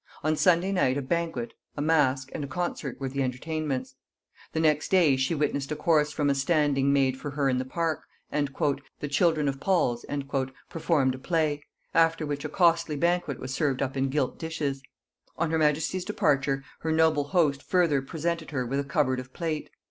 On 0.23 0.35
Sunday 0.35 0.71
night 0.71 0.97
a 0.97 1.01
banquet, 1.03 1.53
a 1.77 1.81
mask, 1.83 2.31
and 2.33 2.43
a 2.43 2.47
concert 2.47 2.99
were 2.99 3.07
the 3.09 3.21
entertainments: 3.21 3.93
the 4.51 4.59
next 4.59 4.89
day 4.89 5.15
she 5.15 5.35
witnessed 5.35 5.71
a 5.71 5.75
course 5.75 6.11
from 6.11 6.27
a 6.27 6.33
standing 6.33 6.91
made 6.91 7.19
for 7.19 7.29
her 7.29 7.47
in 7.47 7.59
the 7.59 7.65
park, 7.65 8.01
and 8.31 8.49
"the 8.99 9.07
children 9.07 9.47
of 9.47 9.59
Paul's" 9.59 10.03
performed 10.71 11.13
a 11.13 11.19
play; 11.19 11.61
after 11.93 12.25
which 12.25 12.43
a 12.43 12.49
costly 12.49 12.95
banquet 12.95 13.37
was 13.39 13.53
served 13.53 13.83
up 13.83 13.95
in 13.95 14.09
gilt 14.09 14.39
dishes. 14.39 14.81
On 15.37 15.51
her 15.51 15.59
majesty's 15.59 16.03
departure 16.03 16.63
her 16.79 16.91
noble 16.91 17.25
host 17.25 17.61
further 17.61 18.01
presented 18.01 18.49
her 18.49 18.65
with 18.65 18.79
a 18.79 18.83
cupboard 18.83 19.19
of 19.19 19.31
plate. 19.33 19.69